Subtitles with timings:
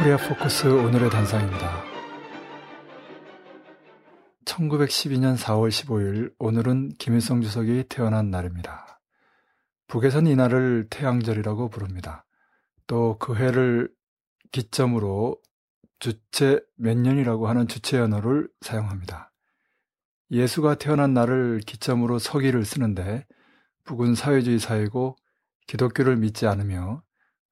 [0.00, 1.84] 코리아 포커스 오늘의 단상입니다.
[4.46, 8.98] 1912년 4월 15일 오늘은 김일성 주석이 태어난 날입니다.
[9.88, 12.24] 북에선 이날을 태양절이라고 부릅니다.
[12.86, 13.90] 또 그 해를
[14.52, 15.36] 기점으로
[15.98, 19.30] 주체 몇 년이라고 하는 주체 연호를 사용합니다.
[20.30, 23.26] 예수가 태어난 날을 기점으로 서기를 쓰는데
[23.84, 25.16] 북은 사회주의 사회고
[25.66, 27.02] 기독교를 믿지 않으며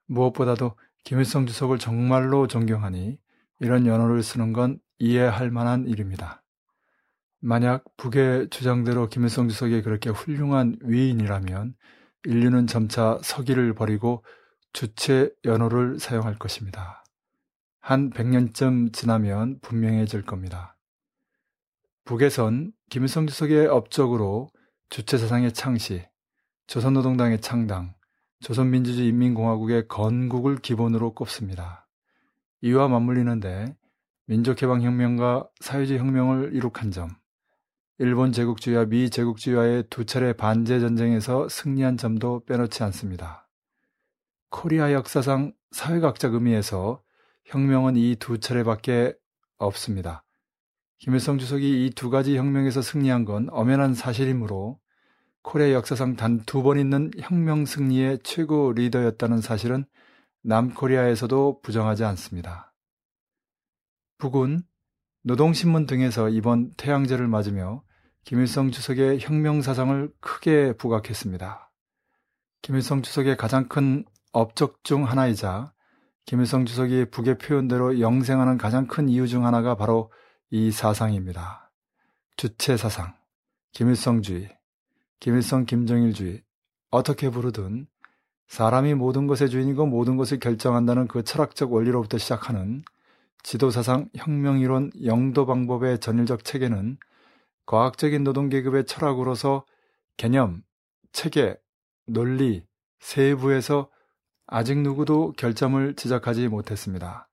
[0.07, 0.73] 무엇보다도
[1.09, 3.19] 김일성 주석을 정말로 존경하니
[3.61, 6.43] 이런 연호를 쓰는 건 이해할 만한 일입니다.
[7.41, 11.75] 만약 북의 주장대로 김일성 주석이 그렇게 훌륭한 위인이라면
[12.27, 14.23] 인류는 점차 서기를 버리고
[14.75, 17.03] 주체 연호를 사용할 것입니다.
[17.81, 20.77] 한 100년쯤 지나면 분명해질 겁니다.
[22.05, 24.51] 북에선 김일성 주석의 업적으로
[24.91, 26.07] 주체 사상의 창시,
[26.67, 27.95] 조선노동당의 창당,
[28.41, 31.89] 조선민주주의 인민공화국의 건국을 기본으로 꼽습니다.
[32.61, 33.77] 이와 맞물리는데
[34.27, 37.11] 민족해방혁명과 사회주의 혁명을 이룩한 점,
[37.99, 43.49] 일본 제국주의와 미 제국주의와의 두 차례 반제 전쟁에서 승리한 점도 빼놓지 않습니다.
[44.51, 47.03] 코리아 역사상 사회학적 의미에서
[47.45, 49.15] 혁명은 이 두 차례밖에
[49.57, 50.25] 없습니다.
[50.99, 54.79] 김일성 주석이 이 두 가지 혁명에서 승리한 건 엄연한 사실이므로
[55.49, 59.87] 코리아 역사상 단 두 번 있는 혁명 승리의 최고 리더였다는 사실은
[60.43, 62.75] 남코리아에서도 부정하지 않습니다.
[64.19, 64.61] 북은
[65.23, 67.83] 노동신문 등에서 이번 태양절을 맞으며
[68.25, 71.73] 김일성 주석의 혁명 사상을 크게 부각했습니다.
[72.61, 75.73] 김일성 주석의 가장 큰 업적 중 하나이자
[76.27, 80.13] 김일성 주석이 북의 표현대로 영생하는 가장 큰 이유 중 하나가 바로
[80.51, 81.73] 이 사상입니다.
[82.37, 83.15] 주체 사상,
[83.73, 84.58] 김일성주의,
[85.21, 86.43] 김일성 김정일주의,
[86.91, 87.87] 어떻게 부르든
[88.47, 92.83] 사람이 모든 것의 주인이고 모든 것을 결정한다는 그 철학적 원리로부터 시작하는
[93.43, 96.99] 지도사상 혁명이론 영도 방법의 전일적 체계는
[97.67, 99.65] 과학적인 노동계급의 철학으로서
[100.17, 100.63] 개념,
[101.13, 101.57] 체계,
[102.07, 102.65] 논리,
[103.01, 103.91] 세부에서
[104.47, 107.29] 아직 누구도 결점을 지적하지 못했습니다.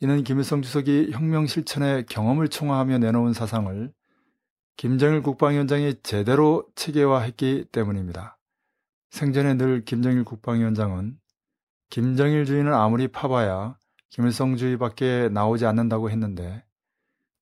[0.00, 3.92] 이는 김일성 주석이 혁명 실천의 경험을 총화하며 내놓은 사상을
[4.78, 8.38] 김정일 국방위원장이 제대로 체계화했기 때문입니다.
[9.10, 11.18] 생전에 늘 김정일 국방위원장은
[11.90, 13.76] 김정일 주의는 아무리 파봐야
[14.08, 16.64] 김일성 주의밖에 나오지 않는다고 했는데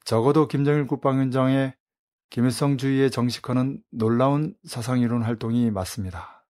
[0.07, 1.75] 적어도 김정일 국방위원장의
[2.31, 6.47] 김일성 주의의 정식화는 놀라운 사상이론 활동이 맞습니다.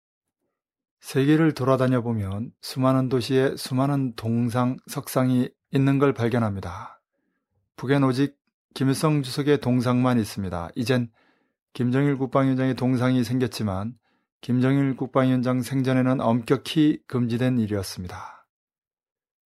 [1.00, 7.02] 세계를 돌아다녀 보면 수많은 도시에 수많은 동상, 석상이 있는 걸 발견합니다.
[7.74, 8.38] 북엔 오직
[8.76, 10.68] 김일성 주석의 동상만 있습니다.
[10.74, 11.10] 이젠
[11.72, 13.94] 김정일 국방위원장의 동상이 생겼지만
[14.42, 18.46] 김정일 국방위원장 생전에는 엄격히 금지된 일이었습니다.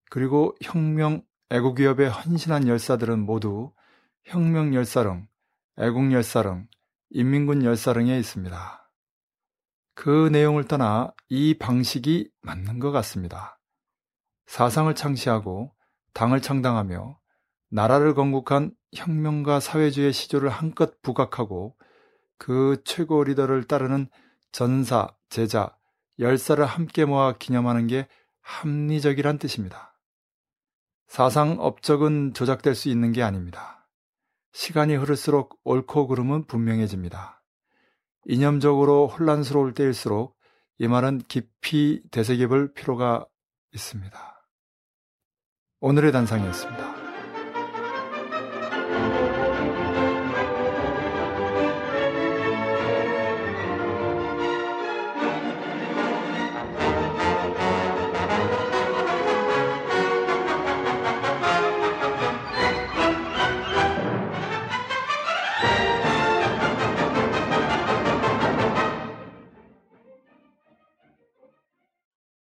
[0.09, 3.71] 그리고 혁명 애국위협에 헌신한 열사들은 모두
[4.25, 5.25] 혁명 열사령,
[5.79, 6.67] 애국 열사령,
[7.09, 8.91] 인민군 열사령에 있습니다.
[9.95, 13.57] 그 내용을 떠나 이 방식이 맞는 것 같습니다.
[14.47, 15.71] 사상을 창시하고
[16.11, 17.22] 당을 창당하며
[17.73, 21.75] 나라를 건국한 혁명과 사회주의 시조를 한껏 부각하고
[22.37, 24.09] 그 최고 리더를 따르는
[24.51, 25.75] 전사, 제자,
[26.19, 28.07] 열사를 함께 모아 기념하는 게
[28.41, 29.99] 합리적이란 뜻입니다.
[31.07, 33.87] 사상 업적은 조작될 수 있는 게 아닙니다.
[34.51, 37.43] 시간이 흐를수록 옳고 그름은 분명해집니다.
[38.25, 40.37] 이념적으로 혼란스러울 때일수록
[40.77, 43.25] 이 말은 깊이 되새겨볼 필요가
[43.73, 44.47] 있습니다.
[45.79, 47.02] 오늘의 단상이었습니다.